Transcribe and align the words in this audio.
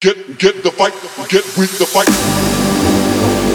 Get 0.00 0.38
get 0.38 0.62
the 0.62 0.70
fight, 0.70 0.94
get 1.28 1.44
with 1.58 1.78
the 1.78 1.84
fight. 1.84 3.49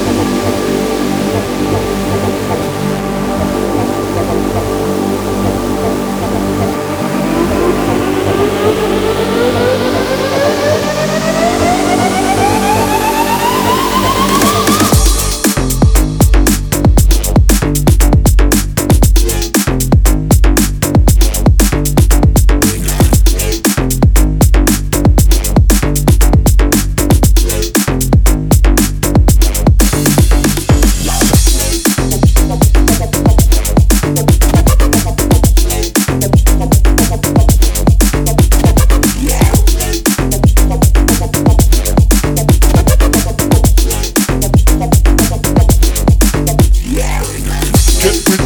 get 48.05 48.30
with 48.30 48.45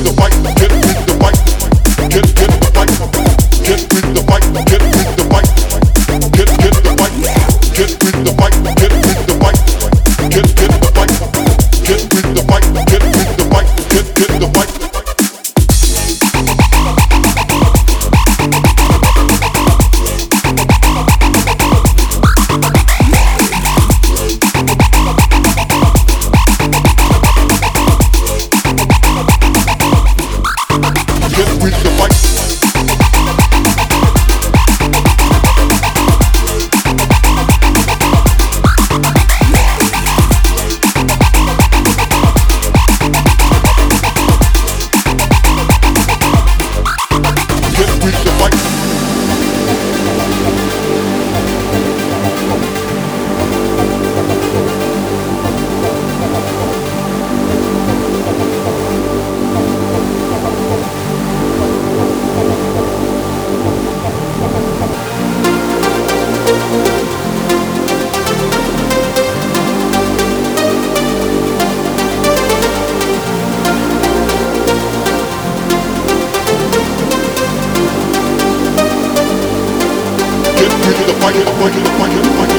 working, 81.59 81.83
working, 81.99 82.49
it. 82.51 82.58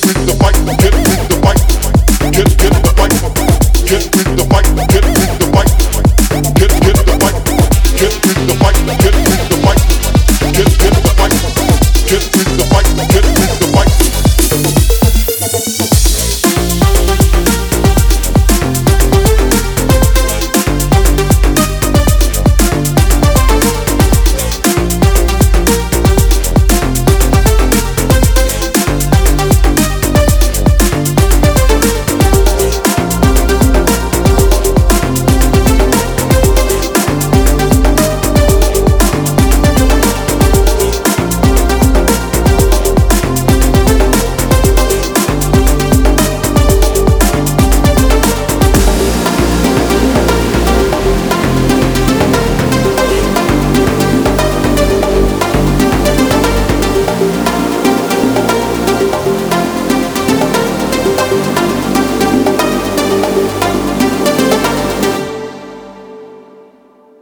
with 0.00 0.26
the 0.26 0.41